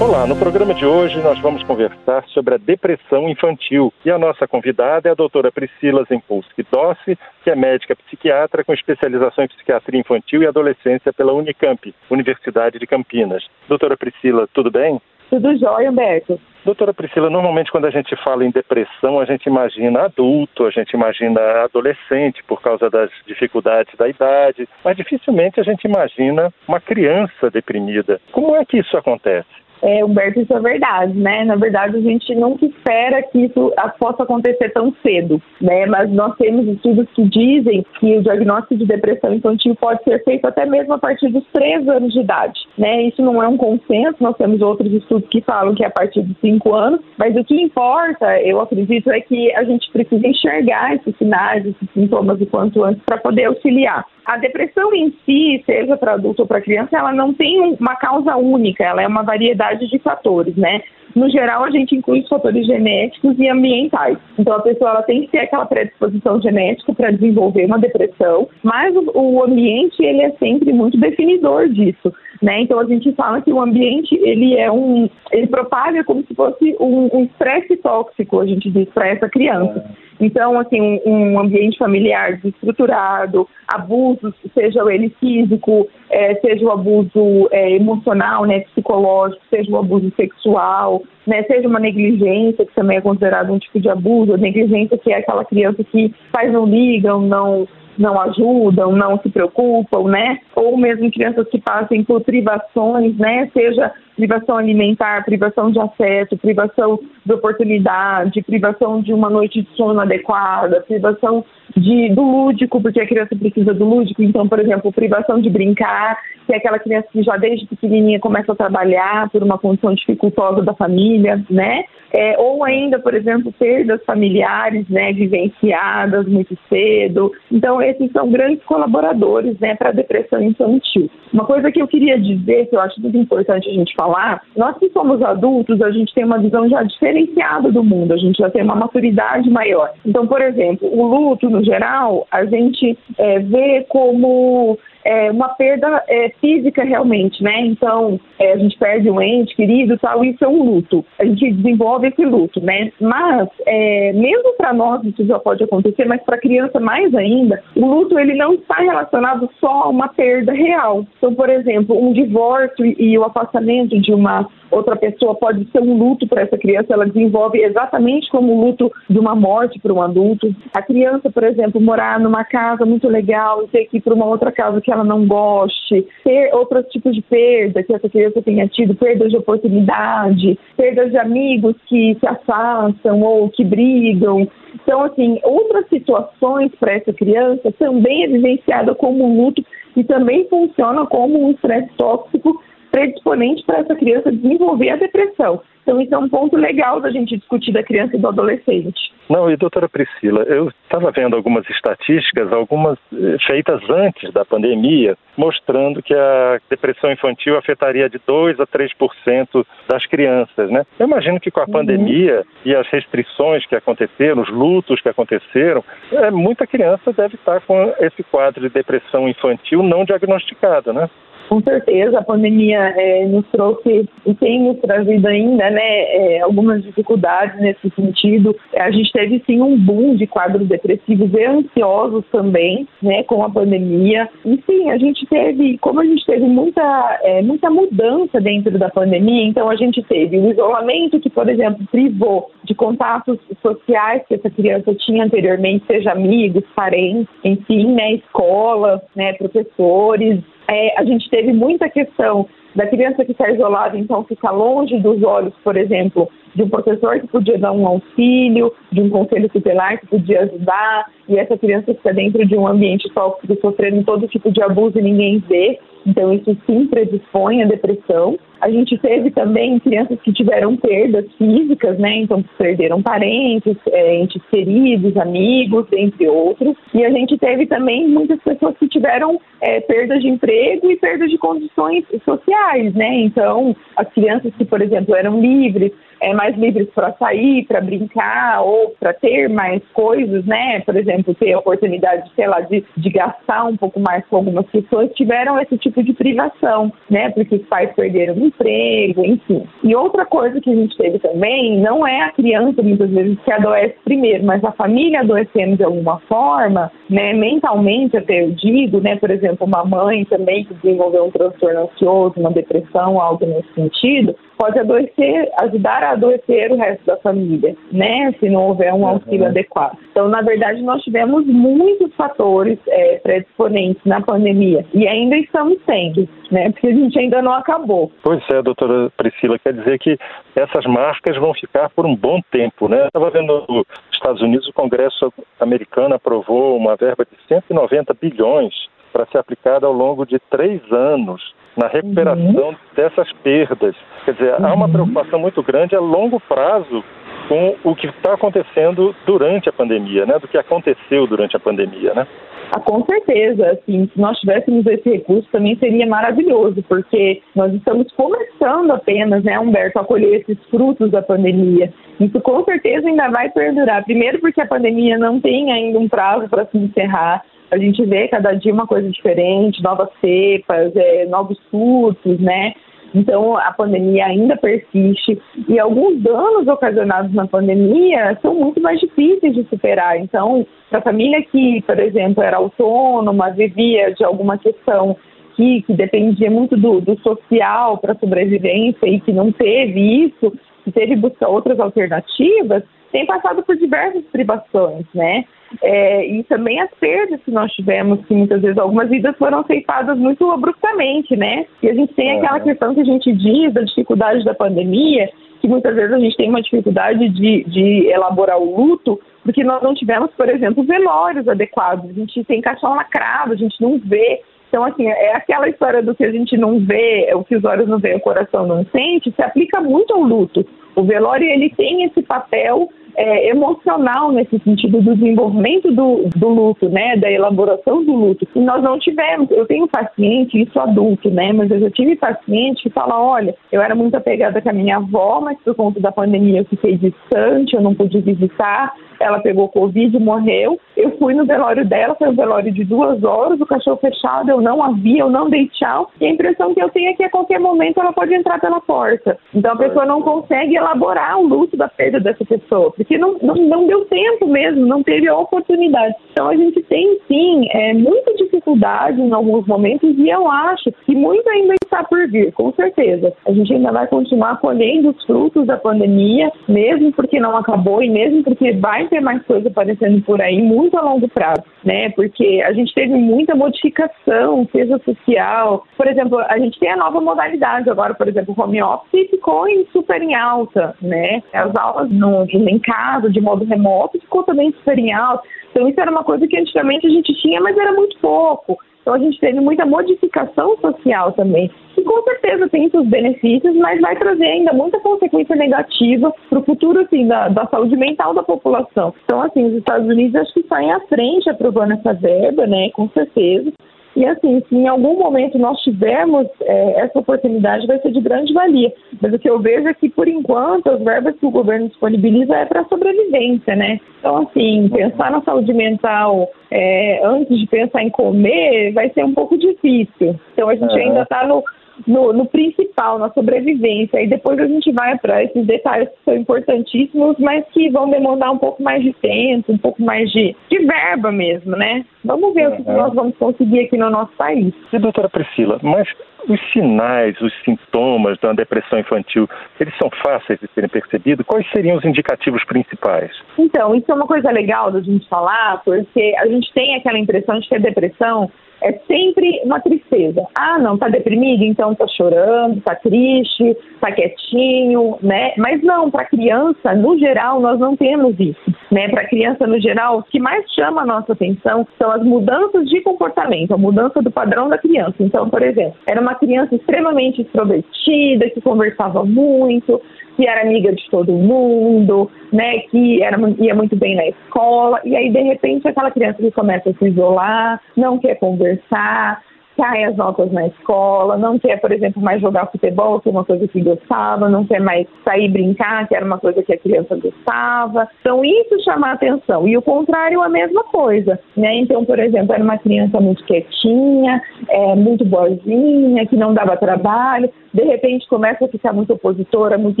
Olá, 0.00 0.26
no 0.26 0.34
programa 0.34 0.72
de 0.72 0.86
hoje 0.86 1.20
nós 1.20 1.38
vamos 1.40 1.62
conversar 1.64 2.24
sobre 2.28 2.54
a 2.54 2.56
depressão 2.56 3.28
infantil 3.28 3.92
e 4.02 4.10
a 4.10 4.18
nossa 4.18 4.48
convidada 4.48 5.10
é 5.10 5.12
a 5.12 5.14
doutora 5.14 5.52
Priscila 5.52 6.04
Zempulski 6.08 6.66
Dossi, 6.72 7.18
que 7.44 7.50
é 7.50 7.54
médica 7.54 7.94
psiquiatra 7.94 8.64
com 8.64 8.72
especialização 8.72 9.44
em 9.44 9.48
psiquiatria 9.48 10.00
infantil 10.00 10.42
e 10.42 10.46
adolescência 10.46 11.12
pela 11.12 11.34
Unicamp, 11.34 11.94
Universidade 12.10 12.78
de 12.78 12.86
Campinas. 12.86 13.46
Doutora 13.68 13.94
Priscila, 13.94 14.48
tudo 14.54 14.70
bem? 14.70 14.98
Tudo 15.32 15.56
jóia, 15.56 15.90
Humberto. 15.90 16.38
Doutora 16.62 16.92
Priscila, 16.92 17.30
normalmente 17.30 17.72
quando 17.72 17.86
a 17.86 17.90
gente 17.90 18.14
fala 18.22 18.44
em 18.44 18.50
depressão, 18.50 19.18
a 19.18 19.24
gente 19.24 19.46
imagina 19.46 20.02
adulto, 20.02 20.66
a 20.66 20.70
gente 20.70 20.92
imagina 20.92 21.40
adolescente 21.64 22.44
por 22.44 22.60
causa 22.60 22.90
das 22.90 23.10
dificuldades 23.26 23.96
da 23.96 24.06
idade, 24.06 24.68
mas 24.84 24.94
dificilmente 24.94 25.58
a 25.58 25.62
gente 25.62 25.84
imagina 25.84 26.52
uma 26.68 26.78
criança 26.78 27.50
deprimida. 27.50 28.20
Como 28.30 28.54
é 28.54 28.62
que 28.66 28.78
isso 28.78 28.94
acontece? 28.94 29.48
É, 29.82 30.04
Humberto, 30.04 30.40
isso 30.40 30.54
é 30.54 30.60
verdade, 30.60 31.12
né? 31.18 31.44
Na 31.44 31.56
verdade, 31.56 31.96
a 31.96 32.00
gente 32.00 32.32
nunca 32.36 32.64
espera 32.64 33.20
que 33.20 33.46
isso 33.46 33.72
possa 33.98 34.22
acontecer 34.22 34.70
tão 34.70 34.94
cedo, 35.02 35.42
né? 35.60 35.86
Mas 35.86 36.08
nós 36.10 36.36
temos 36.36 36.68
estudos 36.68 37.08
que 37.14 37.24
dizem 37.24 37.84
que 37.98 38.16
o 38.16 38.22
diagnóstico 38.22 38.76
de 38.76 38.86
depressão 38.86 39.34
infantil 39.34 39.74
pode 39.74 40.02
ser 40.04 40.22
feito 40.22 40.46
até 40.46 40.64
mesmo 40.64 40.94
a 40.94 40.98
partir 40.98 41.28
dos 41.30 41.44
3 41.52 41.88
anos 41.88 42.12
de 42.12 42.20
idade, 42.20 42.60
né? 42.78 43.02
Isso 43.02 43.20
não 43.22 43.42
é 43.42 43.48
um 43.48 43.56
consenso, 43.56 44.22
nós 44.22 44.36
temos 44.36 44.62
outros 44.62 44.92
estudos 44.92 45.28
que 45.28 45.40
falam 45.40 45.74
que 45.74 45.82
é 45.82 45.88
a 45.88 45.90
partir 45.90 46.22
de 46.22 46.36
5 46.40 46.74
anos, 46.74 47.00
mas 47.18 47.34
o 47.34 47.44
que 47.44 47.60
importa, 47.60 48.40
eu 48.40 48.60
acredito, 48.60 49.10
é 49.10 49.20
que 49.20 49.52
a 49.56 49.64
gente 49.64 49.90
precisa 49.90 50.24
enxergar 50.24 50.94
esses 50.94 51.16
sinais, 51.16 51.66
esses 51.66 51.90
sintomas 51.92 52.40
o 52.40 52.46
quanto 52.46 52.84
antes 52.84 53.02
para 53.04 53.18
poder 53.18 53.46
auxiliar. 53.46 54.06
A 54.24 54.36
depressão 54.36 54.94
em 54.94 55.12
si, 55.26 55.62
seja 55.66 55.96
para 55.96 56.12
adulto 56.12 56.42
ou 56.42 56.48
para 56.48 56.60
criança, 56.60 56.96
ela 56.96 57.12
não 57.12 57.34
tem 57.34 57.76
uma 57.80 57.96
causa 57.96 58.36
única, 58.36 58.84
ela 58.84 59.02
é 59.02 59.06
uma 59.06 59.24
variedade 59.24 59.71
de 59.78 59.98
fatores, 59.98 60.56
né? 60.56 60.82
No 61.14 61.28
geral, 61.30 61.64
a 61.64 61.70
gente 61.70 61.94
inclui 61.94 62.20
os 62.20 62.28
fatores 62.28 62.66
genéticos 62.66 63.38
e 63.38 63.48
ambientais. 63.48 64.16
Então, 64.38 64.54
a 64.54 64.62
pessoa 64.62 64.90
ela 64.90 65.02
tem 65.02 65.22
que 65.22 65.30
ter 65.30 65.40
aquela 65.40 65.66
predisposição 65.66 66.40
genética 66.40 66.94
para 66.94 67.10
desenvolver 67.10 67.66
uma 67.66 67.78
depressão, 67.78 68.48
mas 68.62 68.94
o, 68.96 69.10
o 69.14 69.44
ambiente 69.44 70.02
ele 70.02 70.22
é 70.22 70.30
sempre 70.32 70.72
muito 70.72 70.98
definidor 70.98 71.68
disso. 71.68 72.12
Né? 72.42 72.62
Então 72.62 72.80
a 72.80 72.84
gente 72.84 73.12
fala 73.12 73.40
que 73.40 73.52
o 73.52 73.60
ambiente 73.60 74.16
ele 74.16 74.56
é 74.56 74.70
um, 74.70 75.08
ele 75.30 75.46
propaga 75.46 76.02
como 76.02 76.24
se 76.26 76.34
fosse 76.34 76.76
um 76.80 77.22
estresse 77.22 77.76
tóxico, 77.76 78.40
a 78.40 78.46
gente 78.46 78.68
diz 78.68 78.88
para 78.88 79.06
essa 79.06 79.28
criança. 79.28 79.88
Então 80.20 80.58
assim 80.58 80.80
um, 80.80 81.00
um 81.06 81.38
ambiente 81.38 81.78
familiar 81.78 82.38
desestruturado, 82.38 83.48
abusos, 83.68 84.34
seja 84.52 84.82
ele 84.92 85.10
físico, 85.20 85.88
é, 86.10 86.34
seja 86.36 86.64
o 86.64 86.72
abuso 86.72 87.48
é, 87.52 87.76
emocional, 87.76 88.44
né, 88.44 88.60
psicológico, 88.60 89.40
seja 89.48 89.70
o 89.70 89.78
abuso 89.78 90.12
sexual, 90.16 91.04
né, 91.24 91.44
seja 91.44 91.68
uma 91.68 91.78
negligência 91.78 92.66
que 92.66 92.74
também 92.74 92.96
é 92.96 93.00
considerado 93.00 93.52
um 93.52 93.58
tipo 93.60 93.78
de 93.78 93.88
abuso, 93.88 94.34
a 94.34 94.36
negligência 94.36 94.98
que 94.98 95.12
é 95.12 95.18
aquela 95.18 95.44
criança 95.44 95.84
que 95.84 96.12
pais 96.32 96.52
não 96.52 96.66
ligam, 96.66 97.20
não 97.20 97.68
não 97.98 98.20
ajudam, 98.20 98.92
não 98.92 99.18
se 99.20 99.28
preocupam, 99.28 100.04
né? 100.04 100.38
Ou 100.54 100.76
mesmo 100.76 101.10
crianças 101.10 101.48
que 101.48 101.60
passem 101.60 102.04
por 102.04 102.20
privações, 102.22 103.16
né? 103.16 103.50
Seja 103.52 103.92
privação 104.16 104.56
alimentar, 104.56 105.24
privação 105.24 105.70
de 105.70 105.78
acesso, 105.80 106.36
privação 106.36 106.98
de 107.24 107.32
oportunidade, 107.32 108.42
privação 108.42 109.00
de 109.00 109.12
uma 109.12 109.30
noite 109.30 109.62
de 109.62 109.76
sono 109.76 110.00
adequada, 110.00 110.84
privação 110.86 111.44
de, 111.76 112.10
do 112.10 112.22
lúdico, 112.22 112.80
porque 112.80 113.00
a 113.00 113.06
criança 113.06 113.34
precisa 113.36 113.72
do 113.72 113.84
lúdico. 113.84 114.22
Então, 114.22 114.46
por 114.48 114.58
exemplo, 114.58 114.92
privação 114.92 115.40
de 115.40 115.48
brincar, 115.48 116.18
que 116.46 116.52
é 116.52 116.56
aquela 116.56 116.78
criança 116.78 117.08
que 117.12 117.22
já 117.22 117.36
desde 117.36 117.66
pequenininha 117.66 118.20
começa 118.20 118.52
a 118.52 118.56
trabalhar 118.56 119.30
por 119.30 119.42
uma 119.42 119.58
condição 119.58 119.94
dificultosa 119.94 120.62
da 120.62 120.74
família, 120.74 121.42
né? 121.48 121.84
É, 122.14 122.38
ou 122.38 122.62
ainda, 122.62 122.98
por 122.98 123.14
exemplo, 123.14 123.50
perdas 123.58 124.04
familiares, 124.04 124.86
né, 124.90 125.14
vivenciadas 125.14 126.26
muito 126.26 126.56
cedo. 126.68 127.32
Então, 127.50 127.80
esses 127.80 128.12
são 128.12 128.30
grandes 128.30 128.62
colaboradores, 128.64 129.58
né, 129.58 129.74
para 129.74 129.88
a 129.88 129.92
depressão 129.92 130.42
infantil. 130.42 131.10
Uma 131.32 131.46
coisa 131.46 131.72
que 131.72 131.80
eu 131.80 131.88
queria 131.88 132.20
dizer, 132.20 132.66
que 132.66 132.76
eu 132.76 132.80
acho 132.80 133.00
muito 133.00 133.16
importante 133.16 133.66
a 133.66 133.72
gente 133.72 133.94
falar, 134.02 134.42
nós 134.56 134.76
que 134.78 134.90
somos 134.90 135.22
adultos, 135.22 135.80
a 135.80 135.90
gente 135.90 136.12
tem 136.12 136.24
uma 136.24 136.38
visão 136.38 136.68
já 136.68 136.82
diferenciada 136.82 137.70
do 137.70 137.84
mundo, 137.84 138.12
a 138.12 138.16
gente 138.16 138.38
já 138.38 138.50
tem 138.50 138.62
uma 138.62 138.74
maturidade 138.74 139.48
maior. 139.48 139.90
Então, 140.04 140.26
por 140.26 140.40
exemplo, 140.40 140.88
o 140.92 141.06
luto, 141.06 141.48
no 141.48 141.64
geral, 141.64 142.26
a 142.30 142.44
gente 142.44 142.98
é, 143.16 143.38
vê 143.38 143.86
como 143.88 144.78
é, 145.04 145.30
uma 145.30 145.48
perda 145.50 146.02
é, 146.08 146.30
física 146.40 146.84
realmente, 146.84 147.42
né? 147.42 147.60
Então, 147.66 148.18
é, 148.38 148.52
a 148.52 148.56
gente 148.56 148.78
perde 148.78 149.10
um 149.10 149.20
ente 149.20 149.54
querido 149.54 149.98
tal, 149.98 150.24
isso 150.24 150.44
é 150.44 150.48
um 150.48 150.62
luto. 150.62 151.04
A 151.18 151.24
gente 151.24 151.52
desenvolve 151.52 152.08
esse 152.08 152.24
luto, 152.24 152.60
né? 152.60 152.92
Mas, 153.00 153.48
é, 153.66 154.12
mesmo 154.12 154.54
para 154.56 154.72
nós 154.72 155.04
isso 155.04 155.24
já 155.26 155.38
pode 155.38 155.64
acontecer, 155.64 156.04
mas 156.06 156.22
para 156.22 156.38
criança 156.38 156.78
mais 156.80 157.14
ainda, 157.14 157.62
o 157.76 157.86
luto 157.86 158.18
ele 158.18 158.34
não 158.34 158.54
está 158.54 158.76
relacionado 158.76 159.48
só 159.60 159.84
a 159.84 159.88
uma 159.88 160.08
perda 160.08 160.52
real. 160.52 161.04
Então, 161.18 161.34
por 161.34 161.48
exemplo, 161.48 162.00
um 162.00 162.12
divórcio 162.12 162.84
e 162.84 163.18
o 163.18 163.24
afastamento 163.24 164.00
de 164.00 164.12
uma 164.12 164.48
outra 164.72 164.96
pessoa 164.96 165.34
pode 165.34 165.70
ser 165.70 165.80
um 165.80 165.96
luto 165.96 166.26
para 166.26 166.42
essa 166.42 166.58
criança, 166.58 166.92
ela 166.92 167.06
desenvolve 167.06 167.62
exatamente 167.62 168.30
como 168.30 168.52
o 168.52 168.66
luto 168.66 168.90
de 169.08 169.18
uma 169.18 169.34
morte 169.34 169.78
para 169.78 169.92
um 169.92 170.02
adulto. 170.02 170.54
A 170.74 170.82
criança, 170.82 171.30
por 171.30 171.44
exemplo, 171.44 171.80
morar 171.80 172.18
numa 172.18 172.44
casa 172.44 172.84
muito 172.84 173.08
legal 173.08 173.62
e 173.62 173.68
ter 173.68 173.86
que 173.86 173.98
ir 173.98 174.00
para 174.00 174.14
uma 174.14 174.26
outra 174.26 174.50
casa 174.50 174.80
que 174.80 174.90
ela 174.90 175.04
não 175.04 175.26
goste, 175.26 176.06
ter 176.24 176.54
outros 176.54 176.86
tipos 176.86 177.14
de 177.14 177.22
perda 177.22 177.82
que 177.82 177.94
essa 177.94 178.08
criança 178.08 178.42
tenha 178.42 178.66
tido, 178.66 178.94
perdas 178.94 179.30
de 179.30 179.36
oportunidade, 179.36 180.58
perdas 180.76 181.10
de 181.10 181.18
amigos 181.18 181.76
que 181.86 182.16
se 182.18 182.26
afastam 182.26 183.20
ou 183.20 183.48
que 183.50 183.64
brigam. 183.64 184.48
Então, 184.74 185.02
assim, 185.02 185.38
outras 185.44 185.86
situações 185.88 186.72
para 186.80 186.94
essa 186.94 187.12
criança 187.12 187.70
também 187.78 188.24
é 188.24 188.28
vivenciada 188.28 188.94
como 188.94 189.42
luto 189.42 189.62
e 189.96 190.02
também 190.02 190.48
funciona 190.48 191.06
como 191.06 191.46
um 191.46 191.50
estresse 191.50 191.90
tóxico 191.96 192.62
predisponente 192.92 193.64
para 193.64 193.80
essa 193.80 193.96
criança 193.96 194.30
desenvolver 194.30 194.90
a 194.90 194.96
depressão. 194.96 195.62
Então, 195.82 196.00
isso 196.00 196.14
é 196.14 196.18
um 196.18 196.28
ponto 196.28 196.56
legal 196.56 197.00
da 197.00 197.10
gente 197.10 197.36
discutir 197.36 197.72
da 197.72 197.82
criança 197.82 198.14
e 198.14 198.20
do 198.20 198.28
adolescente. 198.28 199.12
Não, 199.28 199.50
e 199.50 199.56
doutora 199.56 199.88
Priscila, 199.88 200.42
eu 200.42 200.68
estava 200.84 201.10
vendo 201.10 201.34
algumas 201.34 201.68
estatísticas, 201.70 202.52
algumas 202.52 202.98
eh, 203.12 203.36
feitas 203.46 203.80
antes 203.88 204.32
da 204.32 204.44
pandemia, 204.44 205.16
mostrando 205.36 206.02
que 206.02 206.14
a 206.14 206.60
depressão 206.68 207.10
infantil 207.10 207.56
afetaria 207.56 208.08
de 208.08 208.20
2 208.26 208.60
a 208.60 208.66
3% 208.66 209.66
das 209.88 210.04
crianças, 210.06 210.70
né? 210.70 210.84
Eu 210.98 211.06
imagino 211.06 211.40
que 211.40 211.50
com 211.50 211.60
a 211.60 211.64
uhum. 211.64 211.72
pandemia 211.72 212.44
e 212.64 212.74
as 212.74 212.86
restrições 212.88 213.64
que 213.66 213.74
aconteceram, 213.74 214.42
os 214.42 214.50
lutos 214.50 215.00
que 215.00 215.08
aconteceram, 215.08 215.82
é, 216.12 216.30
muita 216.30 216.66
criança 216.66 217.12
deve 217.12 217.36
estar 217.36 217.60
com 217.62 217.92
esse 218.00 218.22
quadro 218.24 218.60
de 218.60 218.68
depressão 218.68 219.28
infantil 219.28 219.82
não 219.82 220.04
diagnosticada, 220.04 220.92
né? 220.92 221.08
Com 221.48 221.60
certeza, 221.60 222.18
a 222.18 222.24
pandemia 222.24 222.78
é, 222.96 223.26
nos 223.26 223.46
trouxe 223.48 224.08
e 224.26 224.34
tem 224.34 224.62
nos 224.62 224.78
trazido 224.80 225.26
ainda 225.26 225.70
né, 225.70 225.80
é, 225.80 226.40
algumas 226.40 226.82
dificuldades 226.82 227.60
nesse 227.60 227.90
sentido. 227.90 228.56
A 228.74 228.90
gente 228.90 229.12
teve 229.12 229.42
sim 229.46 229.60
um 229.60 229.76
boom 229.76 230.16
de 230.16 230.26
quadros 230.26 230.66
depressivos 230.66 231.32
e 231.32 231.44
ansiosos 231.44 232.24
também, 232.32 232.88
né, 233.02 233.22
com 233.24 233.44
a 233.44 233.50
pandemia. 233.50 234.28
E 234.44 234.62
sim, 234.66 234.90
a 234.90 234.98
gente 234.98 235.26
teve, 235.26 235.78
como 235.78 236.00
a 236.00 236.04
gente 236.04 236.24
teve 236.24 236.44
muita, 236.44 237.20
é, 237.22 237.42
muita 237.42 237.70
mudança 237.70 238.40
dentro 238.40 238.78
da 238.78 238.88
pandemia, 238.88 239.44
então 239.44 239.68
a 239.68 239.76
gente 239.76 240.02
teve 240.04 240.38
o 240.38 240.50
isolamento 240.50 241.20
que, 241.20 241.30
por 241.30 241.48
exemplo, 241.48 241.86
privou 241.90 242.50
de 242.64 242.74
contatos 242.74 243.38
sociais 243.60 244.22
que 244.26 244.34
essa 244.34 244.48
criança 244.48 244.94
tinha 244.94 245.24
anteriormente, 245.24 245.84
seja 245.86 246.12
amigos, 246.12 246.64
parentes, 246.74 247.28
enfim, 247.44 247.92
né, 247.92 248.14
escola, 248.14 249.02
né, 249.14 249.32
professores, 249.34 250.40
é, 250.68 251.00
a 251.00 251.04
gente 251.04 251.28
teve 251.30 251.52
muita 251.52 251.88
questão 251.88 252.46
da 252.74 252.86
criança 252.86 253.24
que 253.24 253.32
está 253.32 253.50
isolada, 253.50 253.98
então 253.98 254.24
fica 254.24 254.50
longe 254.50 254.98
dos 255.00 255.22
olhos, 255.22 255.52
por 255.62 255.76
exemplo, 255.76 256.28
de 256.54 256.62
um 256.62 256.68
professor 256.68 257.20
que 257.20 257.26
podia 257.26 257.58
dar 257.58 257.72
um 257.72 257.86
auxílio, 257.86 258.72
de 258.90 259.00
um 259.00 259.10
conselho 259.10 259.48
tutelar 259.48 259.98
que 260.00 260.06
podia 260.06 260.42
ajudar, 260.42 261.06
e 261.28 261.38
essa 261.38 261.56
criança 261.56 261.94
fica 261.94 262.12
dentro 262.12 262.46
de 262.46 262.56
um 262.56 262.66
ambiente 262.66 263.08
tóxico, 263.14 263.56
sofrendo 263.60 264.04
todo 264.04 264.28
tipo 264.28 264.50
de 264.50 264.62
abuso 264.62 264.98
e 264.98 265.02
ninguém 265.02 265.38
vê. 265.48 265.78
Então, 266.06 266.32
isso 266.32 266.56
sim 266.66 266.86
predispõe 266.86 267.62
à 267.62 267.66
depressão. 267.66 268.36
A 268.60 268.70
gente 268.70 268.98
teve 268.98 269.30
também 269.30 269.78
crianças 269.78 270.20
que 270.20 270.32
tiveram 270.32 270.76
perdas 270.76 271.24
físicas, 271.38 271.98
né? 271.98 272.16
Então, 272.18 272.44
perderam 272.58 273.02
parentes, 273.02 273.76
é, 273.88 274.16
entes 274.20 274.42
queridos, 274.50 275.16
amigos, 275.16 275.86
entre 275.92 276.28
outros. 276.28 276.76
E 276.92 277.04
a 277.04 277.10
gente 277.10 277.38
teve 277.38 277.66
também 277.66 278.08
muitas 278.08 278.40
pessoas 278.42 278.76
que 278.78 278.88
tiveram 278.88 279.40
é, 279.60 279.80
perdas 279.80 280.20
de 280.20 280.28
emprego 280.28 280.90
e 280.90 280.96
perdas 280.96 281.30
de 281.30 281.38
condições 281.38 282.04
sociais, 282.24 282.92
né? 282.94 283.20
Então, 283.20 283.74
as 283.96 284.08
crianças 284.12 284.52
que, 284.56 284.64
por 284.64 284.82
exemplo, 284.82 285.14
eram 285.14 285.40
livres, 285.40 285.92
é, 286.22 286.32
mais 286.32 286.56
livres 286.56 286.88
para 286.94 287.12
sair, 287.14 287.66
para 287.66 287.80
brincar 287.80 288.62
ou 288.62 288.94
para 288.98 289.12
ter 289.12 289.48
mais 289.48 289.82
coisas, 289.92 290.44
né? 290.46 290.80
Por 290.80 290.96
exemplo, 290.96 291.34
ter 291.34 291.52
a 291.52 291.58
oportunidade, 291.58 292.30
sei 292.36 292.46
lá, 292.46 292.60
de, 292.60 292.84
de 292.96 293.10
gastar 293.10 293.64
um 293.64 293.76
pouco 293.76 293.98
mais 293.98 294.24
com 294.26 294.36
algumas 294.36 294.66
pessoas, 294.66 295.10
tiveram 295.14 295.60
esse 295.60 295.76
tipo 295.78 296.02
de 296.02 296.12
privação, 296.12 296.92
né? 297.10 297.30
Porque 297.30 297.56
os 297.56 297.66
pais 297.66 297.92
perderam 297.94 298.34
o 298.34 298.46
emprego, 298.46 299.24
enfim. 299.24 299.64
E 299.82 299.94
outra 299.96 300.24
coisa 300.24 300.60
que 300.60 300.70
a 300.70 300.74
gente 300.74 300.96
teve 300.96 301.18
também, 301.18 301.80
não 301.80 302.06
é 302.06 302.22
a 302.22 302.32
criança 302.32 302.82
muitas 302.82 303.10
vezes 303.10 303.38
que 303.44 303.52
adoece 303.52 303.96
primeiro, 304.04 304.44
mas 304.44 304.62
a 304.64 304.72
família 304.72 305.20
adoecendo 305.20 305.76
de 305.76 305.84
alguma 305.84 306.20
forma, 306.20 306.90
né? 307.10 307.32
Mentalmente, 307.32 308.16
até 308.16 308.44
eu 308.44 308.52
digo, 308.52 309.00
né? 309.00 309.16
Por 309.16 309.30
exemplo, 309.30 309.66
uma 309.66 309.84
mãe 309.84 310.24
também 310.26 310.64
que 310.64 310.74
desenvolveu 310.74 311.24
um 311.24 311.30
transtorno 311.30 311.80
ansioso, 311.82 312.34
uma 312.38 312.52
depressão, 312.52 313.20
algo 313.20 313.44
nesse 313.44 313.74
sentido, 313.74 314.36
pode 314.56 314.78
adoecer, 314.78 315.50
ajudar 315.60 316.04
a 316.04 316.11
adoecer 316.12 316.70
o 316.72 316.76
resto 316.76 317.04
da 317.04 317.16
família, 317.18 317.74
né? 317.90 318.32
Se 318.38 318.48
não 318.48 318.68
houver 318.68 318.92
um 318.94 319.06
auxílio 319.06 319.42
uhum. 319.42 319.48
adequado. 319.48 319.98
Então, 320.10 320.28
na 320.28 320.42
verdade, 320.42 320.82
nós 320.82 321.02
tivemos 321.02 321.46
muitos 321.46 322.14
fatores 322.14 322.78
é, 322.88 323.18
predisponentes 323.18 324.02
na 324.04 324.20
pandemia 324.20 324.84
e 324.94 325.06
ainda 325.06 325.36
estamos 325.36 325.78
tendo, 325.86 326.28
né? 326.50 326.70
Porque 326.70 326.88
a 326.88 326.92
gente 326.92 327.18
ainda 327.18 327.42
não 327.42 327.52
acabou. 327.52 328.10
Pois 328.22 328.42
é, 328.52 328.62
doutora 328.62 329.10
Priscila, 329.16 329.58
quer 329.58 329.72
dizer 329.72 329.98
que 329.98 330.16
essas 330.56 330.84
marcas 330.86 331.36
vão 331.36 331.54
ficar 331.54 331.90
por 331.90 332.06
um 332.06 332.14
bom 332.14 332.40
tempo, 332.50 332.88
né? 332.88 333.06
Estava 333.06 333.30
vendo 333.30 333.64
nos 333.68 333.86
Estados 334.12 334.42
Unidos, 334.42 334.68
o 334.68 334.72
Congresso 334.72 335.32
americano 335.60 336.14
aprovou 336.14 336.76
uma 336.76 336.96
verba 336.96 337.24
de 337.24 337.36
190 337.48 338.14
bilhões 338.14 338.72
para 339.12 339.26
ser 339.26 339.38
aplicada 339.38 339.86
ao 339.86 339.92
longo 339.92 340.24
de 340.24 340.38
três 340.50 340.80
anos 340.90 341.54
na 341.76 341.86
recuperação 341.86 342.68
uhum. 342.68 342.76
dessas 342.94 343.32
perdas. 343.42 343.94
Quer 344.24 344.34
dizer, 344.34 344.54
uhum. 344.58 344.66
há 344.66 344.74
uma 344.74 344.86
uhum. 344.86 344.92
preocupação 344.92 345.38
muito 345.38 345.62
grande 345.62 345.96
a 345.96 346.00
longo 346.00 346.40
prazo 346.40 347.04
com 347.48 347.76
o 347.84 347.94
que 347.94 348.06
está 348.06 348.34
acontecendo 348.34 349.14
durante 349.26 349.68
a 349.68 349.72
pandemia, 349.72 350.24
né? 350.26 350.38
Do 350.38 350.48
que 350.48 350.58
aconteceu 350.58 351.26
durante 351.26 351.56
a 351.56 351.60
pandemia, 351.60 352.14
né? 352.14 352.26
Ah, 352.74 352.80
com 352.80 353.04
certeza, 353.04 353.72
assim, 353.72 354.08
se 354.10 354.18
nós 354.18 354.38
tivéssemos 354.38 354.86
esse 354.86 355.06
recurso 355.06 355.46
também 355.52 355.76
seria 355.76 356.06
maravilhoso, 356.06 356.82
porque 356.88 357.42
nós 357.54 357.72
estamos 357.74 358.10
começando 358.12 358.90
apenas, 358.92 359.44
né, 359.44 359.60
Humberto, 359.60 359.98
a 359.98 360.04
colher 360.04 360.40
esses 360.40 360.58
frutos 360.70 361.10
da 361.10 361.20
pandemia. 361.20 361.92
Isso 362.18 362.40
com 362.40 362.64
certeza 362.64 363.06
ainda 363.06 363.28
vai 363.28 363.50
perdurar. 363.50 364.02
Primeiro 364.04 364.40
porque 364.40 364.60
a 364.60 364.66
pandemia 364.66 365.18
não 365.18 365.38
tem 365.38 365.70
ainda 365.70 365.98
um 365.98 366.08
prazo 366.08 366.48
para 366.48 366.64
se 366.64 366.78
encerrar. 366.78 367.44
A 367.72 367.78
gente 367.78 368.04
vê 368.04 368.28
cada 368.28 368.52
dia 368.52 368.72
uma 368.72 368.86
coisa 368.86 369.08
diferente, 369.08 369.82
novas 369.82 370.10
cepas, 370.20 370.94
é, 370.94 371.24
novos 371.24 371.58
surtos, 371.70 372.38
né? 372.38 372.74
Então, 373.14 373.56
a 373.56 373.72
pandemia 373.72 374.26
ainda 374.26 374.58
persiste 374.58 375.40
e 375.66 375.78
alguns 375.78 376.20
danos 376.20 376.68
ocasionados 376.68 377.32
na 377.32 377.46
pandemia 377.46 378.38
são 378.42 378.54
muito 378.54 378.80
mais 378.80 379.00
difíceis 379.00 379.54
de 379.54 379.64
superar. 379.70 380.18
Então, 380.18 380.66
para 380.90 380.98
a 380.98 381.02
família 381.02 381.42
que, 381.42 381.82
por 381.86 381.98
exemplo, 381.98 382.42
era 382.42 382.58
autônoma, 382.58 383.50
vivia 383.50 384.12
de 384.12 384.22
alguma 384.22 384.58
questão 384.58 385.16
que, 385.56 385.80
que 385.82 385.94
dependia 385.94 386.50
muito 386.50 386.76
do, 386.76 387.00
do 387.00 387.18
social 387.20 387.96
para 387.98 388.14
sobrevivência 388.16 389.06
e 389.06 389.18
que 389.18 389.32
não 389.32 389.50
teve 389.50 390.26
isso, 390.26 390.52
que 390.84 390.92
teve 390.92 391.16
buscar 391.16 391.48
outras 391.48 391.80
alternativas, 391.80 392.82
tem 393.10 393.24
passado 393.24 393.62
por 393.62 393.76
diversas 393.76 394.24
privações, 394.24 395.06
né? 395.14 395.44
É, 395.80 396.26
e 396.26 396.42
também 396.44 396.80
as 396.80 396.90
perdas 397.00 397.40
que 397.42 397.50
nós 397.50 397.72
tivemos, 397.72 398.24
que 398.26 398.34
muitas 398.34 398.60
vezes 398.60 398.78
algumas 398.78 399.08
vidas 399.08 399.36
foram 399.36 399.64
ceifadas 399.64 400.18
muito 400.18 400.50
abruptamente, 400.50 401.36
né? 401.36 401.66
E 401.82 401.88
a 401.88 401.94
gente 401.94 402.12
tem 402.14 402.38
aquela 402.38 402.60
questão 402.60 402.94
que 402.94 403.00
a 403.00 403.04
gente 403.04 403.32
diz 403.32 403.72
da 403.72 403.82
dificuldade 403.82 404.44
da 404.44 404.54
pandemia, 404.54 405.30
que 405.60 405.68
muitas 405.68 405.94
vezes 405.94 406.12
a 406.12 406.18
gente 406.18 406.36
tem 406.36 406.48
uma 406.48 406.60
dificuldade 406.60 407.28
de, 407.28 407.64
de 407.64 408.08
elaborar 408.08 408.58
o 408.58 408.76
luto, 408.76 409.20
porque 409.44 409.62
nós 409.62 409.82
não 409.82 409.94
tivemos, 409.94 410.30
por 410.36 410.48
exemplo, 410.48 410.84
velórios 410.84 411.46
adequados. 411.46 412.10
A 412.10 412.12
gente 412.12 412.44
tem 412.44 412.60
caixão 412.60 412.94
lacrado, 412.94 413.52
a 413.52 413.56
gente 413.56 413.80
não 413.80 413.98
vê. 413.98 414.40
Então, 414.68 414.84
assim, 414.84 415.06
é 415.06 415.36
aquela 415.36 415.68
história 415.68 416.02
do 416.02 416.14
que 416.14 416.24
a 416.24 416.32
gente 416.32 416.56
não 416.56 416.80
vê, 416.80 417.30
o 417.34 417.44
que 417.44 417.54
os 417.54 417.64
olhos 417.64 417.86
não 417.86 417.98
veem, 417.98 418.16
o 418.16 418.20
coração 418.20 418.66
não 418.66 418.84
sente, 418.86 419.30
se 419.30 419.42
aplica 419.42 419.80
muito 419.80 420.14
ao 420.14 420.22
luto. 420.22 420.66
O 420.94 421.02
velório, 421.02 421.48
ele 421.48 421.70
tem 421.70 422.04
esse 422.04 422.22
papel 422.22 422.88
é, 423.16 423.50
emocional 423.50 424.32
nesse 424.32 424.58
sentido 424.60 425.00
do 425.00 425.14
desenvolvimento 425.14 425.90
do, 425.92 426.28
do 426.34 426.48
luto, 426.48 426.88
né, 426.88 427.16
da 427.16 427.30
elaboração 427.30 428.04
do 428.04 428.12
luto. 428.12 428.46
E 428.54 428.60
nós 428.60 428.82
não 428.82 428.98
tivemos. 428.98 429.50
Eu 429.50 429.66
tenho 429.66 429.88
paciente, 429.88 430.60
isso 430.60 430.78
adulto, 430.78 431.30
né, 431.30 431.52
mas 431.52 431.70
eu 431.70 431.80
já 431.80 431.90
tive 431.90 432.16
paciente 432.16 432.84
que 432.84 432.90
fala, 432.90 433.20
olha, 433.20 433.54
eu 433.70 433.82
era 433.82 433.94
muito 433.94 434.14
apegada 434.14 434.60
com 434.60 434.70
a 434.70 434.72
minha 434.72 434.96
avó, 434.96 435.40
mas 435.42 435.58
por 435.64 435.74
conta 435.74 436.00
da 436.00 436.12
pandemia 436.12 436.60
eu 436.60 436.64
fiquei 436.64 436.96
distante, 436.96 437.74
eu 437.74 437.82
não 437.82 437.94
pude 437.94 438.20
visitar 438.20 438.94
ela 439.22 439.40
pegou 439.40 439.68
Covid 439.68 440.18
morreu. 440.18 440.78
Eu 440.96 441.16
fui 441.18 441.34
no 441.34 441.46
velório 441.46 441.86
dela, 441.86 442.14
foi 442.16 442.28
um 442.28 442.34
velório 442.34 442.72
de 442.72 442.84
duas 442.84 443.22
horas, 443.22 443.60
o 443.60 443.66
cachorro 443.66 443.98
fechado, 443.98 444.50
eu 444.50 444.60
não 444.60 444.82
a 444.82 444.90
vi, 444.92 445.18
eu 445.18 445.30
não 445.30 445.48
dei 445.48 445.68
tchau. 445.68 446.10
E 446.20 446.26
a 446.26 446.30
impressão 446.30 446.74
que 446.74 446.82
eu 446.82 446.90
tenho 446.90 447.10
é 447.10 447.14
que 447.14 447.24
a 447.24 447.30
qualquer 447.30 447.60
momento 447.60 448.00
ela 448.00 448.12
pode 448.12 448.34
entrar 448.34 448.60
pela 448.60 448.80
porta. 448.80 449.38
Então 449.54 449.72
a 449.72 449.76
pessoa 449.76 450.04
não 450.04 450.20
consegue 450.22 450.76
elaborar 450.82 451.38
o 451.38 451.46
luto 451.46 451.76
da 451.76 451.88
perda 451.88 452.20
dessa 452.20 452.44
pessoa, 452.44 452.90
porque 452.92 453.16
não, 453.16 453.38
não, 453.40 453.54
não 453.54 453.86
deu 453.86 454.04
tempo 454.06 454.46
mesmo, 454.46 454.84
não 454.84 455.02
teve 455.02 455.28
a 455.28 455.38
oportunidade. 455.38 456.14
Então 456.32 456.48
a 456.48 456.56
gente 456.56 456.82
tem 456.84 457.18
sim 457.28 457.68
é, 457.70 457.94
muita 457.94 458.34
dificuldade 458.34 459.20
em 459.20 459.32
alguns 459.32 459.66
momentos 459.66 460.10
e 460.18 460.28
eu 460.28 460.50
acho 460.50 460.92
que 461.04 461.14
muito 461.14 461.48
ainda 461.48 461.74
está 461.92 462.02
por 462.02 462.26
vir, 462.28 462.52
com 462.52 462.72
certeza. 462.72 463.32
A 463.46 463.52
gente 463.52 463.72
ainda 463.72 463.92
vai 463.92 464.06
continuar 464.06 464.58
colhendo 464.58 465.10
os 465.10 465.24
frutos 465.24 465.66
da 465.66 465.76
pandemia, 465.76 466.50
mesmo 466.66 467.12
porque 467.12 467.38
não 467.38 467.56
acabou 467.56 468.02
e 468.02 468.08
mesmo 468.08 468.42
porque 468.42 468.72
vai 468.72 469.06
ter 469.08 469.20
mais 469.20 469.42
coisa 469.44 469.68
aparecendo 469.68 470.22
por 470.22 470.40
aí 470.40 470.60
muito 470.62 470.96
a 470.96 471.02
longo 471.02 471.28
prazo, 471.28 471.62
né? 471.84 472.10
Porque 472.10 472.62
a 472.64 472.72
gente 472.72 472.94
teve 472.94 473.14
muita 473.14 473.54
modificação, 473.54 474.66
seja 474.72 474.98
social. 475.04 475.84
Por 475.96 476.06
exemplo, 476.06 476.38
a 476.38 476.58
gente 476.58 476.78
tem 476.80 476.90
a 476.90 476.96
nova 476.96 477.20
modalidade 477.20 477.90
agora, 477.90 478.14
por 478.14 478.26
exemplo, 478.26 478.54
o 478.56 478.62
home 478.62 478.82
office 478.82 479.30
ficou 479.30 479.68
em, 479.68 479.86
super 479.92 480.22
em 480.22 480.34
alta, 480.34 480.96
né? 481.02 481.42
As 481.52 481.74
aulas 481.76 482.10
no, 482.10 482.44
em 482.44 482.78
casa, 482.78 483.30
de 483.30 483.40
modo 483.40 483.64
remoto, 483.64 484.18
ficou 484.18 484.42
também 484.44 484.72
super 484.72 484.98
em 484.98 485.12
alta. 485.12 485.42
Então 485.70 485.88
isso 485.88 486.00
era 486.00 486.10
uma 486.10 486.24
coisa 486.24 486.46
que 486.46 486.58
antigamente 486.58 487.06
a 487.06 487.10
gente 487.10 487.32
tinha, 487.40 487.60
mas 487.60 487.76
era 487.76 487.92
muito 487.92 488.18
pouco. 488.18 488.78
Então 489.02 489.14
a 489.14 489.18
gente 489.18 489.38
teve 489.40 489.60
muita 489.60 489.84
modificação 489.84 490.76
social 490.78 491.32
também. 491.32 491.70
E 491.96 492.02
com 492.02 492.22
certeza 492.22 492.68
tem 492.68 492.88
seus 492.88 493.06
benefícios, 493.06 493.76
mas 493.76 494.00
vai 494.00 494.16
trazer 494.16 494.46
ainda 494.46 494.72
muita 494.72 494.98
consequência 495.00 495.54
negativa 495.56 496.32
para 496.48 496.58
o 496.58 496.64
futuro 496.64 497.00
assim, 497.00 497.26
da, 497.26 497.48
da, 497.48 497.66
saúde 497.66 497.96
mental 497.96 498.32
da 498.32 498.42
população. 498.42 499.12
Então, 499.24 499.42
assim, 499.42 499.64
os 499.66 499.74
Estados 499.74 500.06
Unidos 500.08 500.36
acho 500.36 500.54
que 500.54 500.66
saem 500.68 500.92
à 500.92 501.00
frente 501.00 501.50
aprovando 501.50 501.92
essa 501.92 502.14
verba, 502.14 502.66
né? 502.66 502.90
Com 502.90 503.08
certeza. 503.10 503.72
E 504.14 504.26
assim, 504.26 504.62
se 504.68 504.74
em 504.74 504.86
algum 504.86 505.18
momento 505.18 505.58
nós 505.58 505.80
tivermos 505.80 506.46
é, 506.62 507.00
essa 507.00 507.18
oportunidade, 507.18 507.86
vai 507.86 507.98
ser 508.00 508.12
de 508.12 508.20
grande 508.20 508.52
valia. 508.52 508.92
Mas 509.20 509.32
o 509.32 509.38
que 509.38 509.48
eu 509.48 509.58
vejo 509.58 509.88
é 509.88 509.94
que, 509.94 510.08
por 510.08 510.28
enquanto, 510.28 510.90
as 510.90 511.02
verbas 511.02 511.36
que 511.38 511.46
o 511.46 511.50
governo 511.50 511.88
disponibiliza 511.88 512.54
é 512.54 512.66
para 512.66 512.84
sobrevivência, 512.84 513.74
né? 513.74 513.98
Então, 514.18 514.38
assim, 514.38 514.88
pensar 514.92 515.30
na 515.30 515.42
saúde 515.42 515.72
mental 515.72 516.48
é, 516.70 517.24
antes 517.24 517.58
de 517.58 517.66
pensar 517.66 518.02
em 518.02 518.10
comer 518.10 518.92
vai 518.92 519.10
ser 519.10 519.24
um 519.24 519.34
pouco 519.34 519.56
difícil. 519.56 520.38
Então, 520.52 520.68
a 520.68 520.74
gente 520.74 520.94
ainda 520.94 521.22
está 521.22 521.46
no 521.46 521.62
no, 522.06 522.32
no, 522.32 522.46
principal, 522.46 523.18
na 523.18 523.30
sobrevivência. 523.30 524.20
E 524.22 524.28
depois 524.28 524.58
a 524.58 524.66
gente 524.66 524.90
vai 524.92 525.18
para 525.18 525.44
esses 525.44 525.66
detalhes 525.66 526.08
que 526.08 526.24
são 526.24 526.36
importantíssimos, 526.36 527.36
mas 527.38 527.64
que 527.72 527.90
vão 527.90 528.10
demandar 528.10 528.50
um 528.50 528.58
pouco 528.58 528.82
mais 528.82 529.02
de 529.02 529.12
tempo, 529.14 529.72
um 529.72 529.78
pouco 529.78 530.02
mais 530.02 530.30
de, 530.30 530.54
de 530.70 530.78
verba 530.78 531.30
mesmo, 531.30 531.76
né? 531.76 532.04
Vamos 532.24 532.54
ver 532.54 532.68
uhum. 532.68 532.74
o 532.74 532.84
que 532.84 532.90
nós 532.90 533.14
vamos 533.14 533.36
conseguir 533.36 533.80
aqui 533.80 533.96
no 533.96 534.10
nosso 534.10 534.32
país. 534.36 534.72
E, 534.92 534.98
doutora 534.98 535.28
Priscila, 535.28 535.78
mas 535.82 536.08
os 536.48 536.60
sinais, 536.72 537.40
os 537.40 537.52
sintomas 537.64 538.38
da 538.40 538.52
depressão 538.52 538.98
infantil, 538.98 539.48
eles 539.78 539.94
são 539.96 540.10
fáceis 540.24 540.58
de 540.60 540.68
serem 540.74 540.88
percebidos? 540.88 541.46
Quais 541.46 541.68
seriam 541.70 541.96
os 541.96 542.04
indicativos 542.04 542.64
principais? 542.64 543.30
Então, 543.58 543.94
isso 543.94 544.10
é 544.10 544.14
uma 544.14 544.26
coisa 544.26 544.50
legal 544.50 544.90
da 544.90 545.00
gente 545.00 545.28
falar, 545.28 545.82
porque 545.84 546.34
a 546.38 546.46
gente 546.46 546.72
tem 546.72 546.96
aquela 546.96 547.18
impressão 547.18 547.58
de 547.58 547.68
que 547.68 547.76
a 547.76 547.78
depressão 547.78 548.50
é 548.82 548.92
sempre 549.06 549.60
uma 549.64 549.80
tristeza. 549.80 550.42
Ah, 550.54 550.78
não, 550.78 550.98
tá 550.98 551.08
deprimido, 551.08 551.64
então 551.64 551.94
tá 551.94 552.06
chorando, 552.08 552.80
tá 552.80 552.94
triste, 552.94 553.76
tá 554.00 554.12
quietinho, 554.12 555.16
né? 555.22 555.52
Mas 555.56 555.82
não, 555.82 556.10
para 556.10 556.24
criança, 556.24 556.94
no 556.94 557.18
geral, 557.18 557.60
nós 557.60 557.78
não 557.78 557.96
temos 557.96 558.38
isso, 558.38 558.74
né? 558.90 559.08
Para 559.08 559.28
criança, 559.28 559.66
no 559.66 559.80
geral, 559.80 560.18
o 560.18 560.22
que 560.22 560.38
mais 560.38 560.64
chama 560.72 561.02
a 561.02 561.06
nossa 561.06 561.32
atenção 561.32 561.86
são 561.98 562.10
as 562.10 562.22
mudanças 562.22 562.88
de 562.88 563.00
comportamento, 563.00 563.72
a 563.72 563.78
mudança 563.78 564.20
do 564.20 564.30
padrão 564.30 564.68
da 564.68 564.78
criança. 564.78 565.16
Então, 565.20 565.48
por 565.48 565.62
exemplo, 565.62 565.94
era 566.06 566.20
uma 566.20 566.34
criança 566.34 566.74
extremamente 566.74 567.42
extrovertida, 567.42 568.50
que 568.50 568.60
conversava 568.60 569.24
muito, 569.24 570.00
que 570.36 570.46
era 570.46 570.62
amiga 570.62 570.92
de 570.92 571.08
todo 571.10 571.32
mundo, 571.32 572.30
né, 572.52 572.78
que 572.90 573.22
era, 573.22 573.38
ia 573.58 573.74
muito 573.74 573.96
bem 573.96 574.16
na 574.16 574.26
escola, 574.28 575.00
e 575.04 575.16
aí 575.16 575.30
de 575.30 575.42
repente 575.42 575.86
aquela 575.88 576.10
criança 576.10 576.38
que 576.38 576.50
começa 576.50 576.90
a 576.90 576.94
se 576.94 577.06
isolar, 577.06 577.80
não 577.96 578.18
quer 578.18 578.36
conversar, 578.36 579.42
cai 579.76 580.04
as 580.04 580.16
notas 580.16 580.50
na 580.52 580.66
escola, 580.66 581.36
não 581.36 581.58
quer, 581.58 581.80
por 581.80 581.92
exemplo, 581.92 582.22
mais 582.22 582.40
jogar 582.40 582.66
futebol, 582.66 583.20
que 583.20 583.28
é 583.28 583.32
uma 583.32 583.44
coisa 583.44 583.66
que 583.66 583.80
gostava, 583.80 584.48
não 584.48 584.64
quer 584.64 584.80
mais 584.80 585.06
sair 585.24 585.48
brincar, 585.48 586.06
que 586.08 586.14
era 586.14 586.24
uma 586.24 586.38
coisa 586.38 586.62
que 586.62 586.72
a 586.72 586.78
criança 586.78 587.16
gostava. 587.16 588.08
Então, 588.20 588.44
isso 588.44 588.82
chama 588.84 589.12
atenção. 589.12 589.66
E 589.66 589.76
o 589.76 589.82
contrário, 589.82 590.42
a 590.42 590.48
mesma 590.48 590.84
coisa. 590.84 591.38
Né? 591.56 591.76
Então, 591.76 592.04
por 592.04 592.18
exemplo, 592.18 592.54
era 592.54 592.62
uma 592.62 592.78
criança 592.78 593.20
muito 593.20 593.44
quietinha, 593.44 594.42
é, 594.68 594.94
muito 594.94 595.24
boazinha, 595.24 596.26
que 596.26 596.36
não 596.36 596.54
dava 596.54 596.76
trabalho, 596.76 597.50
de 597.72 597.82
repente 597.82 598.28
começa 598.28 598.64
a 598.64 598.68
ficar 598.68 598.92
muito 598.92 599.12
opositora, 599.14 599.78
muito 599.78 600.00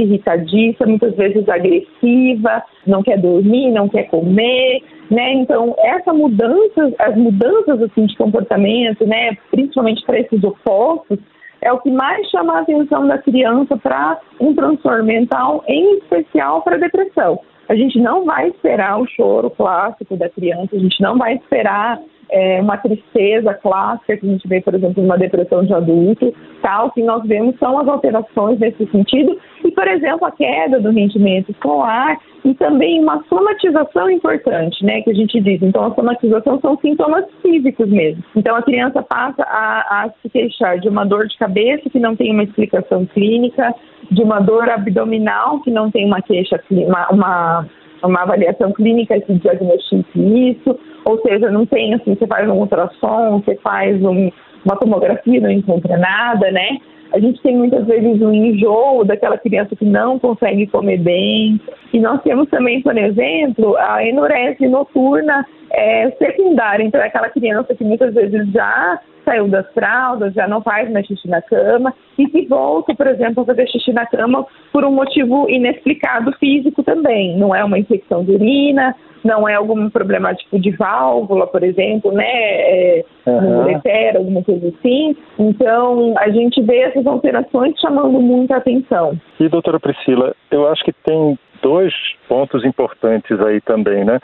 irritadiça, 0.00 0.86
muitas 0.86 1.14
vezes 1.16 1.48
agressiva, 1.48 2.62
não 2.86 3.02
quer 3.02 3.18
dormir, 3.18 3.70
não 3.70 3.88
quer 3.88 4.04
comer, 4.04 4.82
né? 5.10 5.32
Então, 5.34 5.74
essa 5.78 6.12
mudança, 6.12 6.92
as 6.98 7.16
mudanças 7.16 7.82
assim 7.82 8.06
de 8.06 8.16
comportamento, 8.16 9.06
né, 9.06 9.36
principalmente 9.50 10.04
para 10.04 10.20
esses 10.20 10.42
opostos, 10.44 11.18
é 11.62 11.72
o 11.72 11.78
que 11.78 11.90
mais 11.90 12.28
chama 12.28 12.54
a 12.54 12.60
atenção 12.60 13.06
da 13.06 13.18
criança 13.18 13.76
para 13.76 14.20
um 14.40 14.54
transtorno 14.54 15.04
mental, 15.04 15.64
em 15.68 15.98
especial 15.98 16.62
para 16.62 16.76
depressão. 16.76 17.38
A 17.68 17.74
gente 17.74 17.98
não 18.00 18.24
vai 18.24 18.48
esperar 18.48 19.00
o 19.00 19.06
choro 19.06 19.48
clássico 19.48 20.16
da 20.16 20.28
criança, 20.28 20.74
a 20.74 20.78
gente 20.78 21.00
não 21.00 21.16
vai 21.16 21.36
esperar 21.36 22.00
é, 22.30 22.60
uma 22.60 22.76
tristeza 22.76 23.54
clássica 23.54 24.16
que 24.16 24.26
a 24.26 24.30
gente 24.30 24.48
vê, 24.48 24.60
por 24.60 24.74
exemplo, 24.74 25.02
numa 25.02 25.18
depressão 25.18 25.64
de 25.64 25.72
adulto, 25.74 26.34
tal, 26.62 26.90
que 26.90 27.02
nós 27.02 27.22
vemos 27.26 27.58
são 27.58 27.78
as 27.78 27.88
alterações 27.88 28.58
nesse 28.58 28.86
sentido, 28.86 29.38
e, 29.64 29.70
por 29.70 29.86
exemplo, 29.86 30.26
a 30.26 30.32
queda 30.32 30.80
do 30.80 30.90
rendimento 30.90 31.50
escolar 31.50 32.18
e 32.44 32.54
também 32.54 33.00
uma 33.00 33.22
somatização 33.28 34.10
importante, 34.10 34.84
né, 34.84 35.02
que 35.02 35.10
a 35.10 35.14
gente 35.14 35.40
diz. 35.40 35.62
Então, 35.62 35.84
a 35.84 35.94
somatização 35.94 36.60
são 36.60 36.76
sintomas 36.78 37.24
físicos 37.40 37.88
mesmo. 37.88 38.22
Então, 38.34 38.56
a 38.56 38.62
criança 38.62 39.02
passa 39.02 39.42
a, 39.42 40.04
a 40.04 40.10
se 40.20 40.28
queixar 40.28 40.78
de 40.78 40.88
uma 40.88 41.04
dor 41.04 41.26
de 41.26 41.36
cabeça 41.38 41.88
que 41.88 41.98
não 41.98 42.16
tem 42.16 42.32
uma 42.32 42.44
explicação 42.44 43.06
clínica, 43.06 43.74
de 44.10 44.22
uma 44.22 44.40
dor 44.40 44.68
abdominal 44.68 45.60
que 45.60 45.70
não 45.70 45.90
tem 45.90 46.06
uma 46.06 46.20
queixa, 46.20 46.60
uma, 46.70 47.08
uma 47.10 47.66
uma 48.06 48.22
avaliação 48.22 48.72
clínica 48.72 49.20
que 49.20 49.34
diagnostique 49.34 50.06
isso, 50.50 50.78
ou 51.04 51.20
seja, 51.22 51.50
não 51.50 51.66
tem 51.66 51.94
assim, 51.94 52.14
você 52.14 52.26
faz 52.26 52.48
um 52.48 52.54
ultrassom, 52.54 53.40
você 53.40 53.56
faz 53.56 54.02
um, 54.02 54.30
uma 54.64 54.76
tomografia, 54.76 55.40
não 55.40 55.50
encontra 55.50 55.96
nada, 55.96 56.50
né? 56.50 56.78
A 57.12 57.18
gente 57.18 57.42
tem 57.42 57.56
muitas 57.56 57.84
vezes 57.86 58.22
um 58.22 58.32
enjoo 58.32 59.04
daquela 59.04 59.36
criança 59.36 59.76
que 59.76 59.84
não 59.84 60.18
consegue 60.18 60.66
comer 60.66 60.98
bem. 60.98 61.60
E 61.92 62.00
nós 62.00 62.22
temos 62.22 62.48
também, 62.48 62.80
por 62.80 62.96
exemplo, 62.96 63.76
a 63.76 64.02
enurese 64.02 64.66
noturna 64.66 65.46
é, 65.72 66.10
secundária. 66.12 66.84
Então, 66.84 67.00
é 67.00 67.06
aquela 67.06 67.30
criança 67.30 67.74
que 67.74 67.84
muitas 67.84 68.14
vezes 68.14 68.50
já 68.52 69.00
saiu 69.24 69.48
das 69.48 69.70
fraldas, 69.72 70.34
já 70.34 70.46
não 70.48 70.60
faz 70.60 70.90
mais 70.90 71.06
xixi 71.06 71.28
na 71.28 71.40
cama 71.40 71.94
e 72.18 72.26
que 72.26 72.46
volta, 72.46 72.94
por 72.94 73.06
exemplo, 73.06 73.42
a 73.42 73.46
fazer 73.46 73.68
xixi 73.68 73.92
na 73.92 74.04
cama 74.06 74.44
por 74.72 74.84
um 74.84 74.90
motivo 74.90 75.48
inexplicado 75.48 76.32
físico 76.38 76.82
também. 76.82 77.36
Não 77.38 77.54
é 77.54 77.64
uma 77.64 77.78
infecção 77.78 78.24
de 78.24 78.32
urina, 78.32 78.94
não 79.24 79.48
é 79.48 79.54
algum 79.54 79.88
problema 79.88 80.34
tipo 80.34 80.58
de 80.58 80.72
válvula, 80.72 81.46
por 81.46 81.62
exemplo, 81.62 82.12
né? 82.12 82.24
É, 82.26 83.04
uhum. 83.26 83.80
alguma 84.16 84.42
coisa 84.42 84.68
assim. 84.68 85.16
Então, 85.38 86.14
a 86.18 86.28
gente 86.30 86.60
vê 86.62 86.80
essas 86.80 87.06
alterações 87.06 87.78
chamando 87.80 88.20
muita 88.20 88.56
atenção. 88.56 89.18
E, 89.38 89.48
doutora 89.48 89.78
Priscila, 89.78 90.34
eu 90.50 90.68
acho 90.68 90.84
que 90.84 90.92
tem 90.92 91.38
dois 91.62 91.94
pontos 92.28 92.64
importantes 92.64 93.40
aí 93.40 93.60
também, 93.60 94.04
né? 94.04 94.18